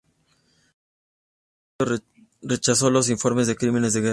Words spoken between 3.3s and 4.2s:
de crímenes de guerra.